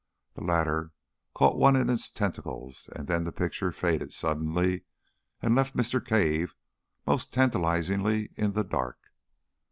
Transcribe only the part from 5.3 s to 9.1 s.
and left Mr. Cave most tantalisingly in the dark.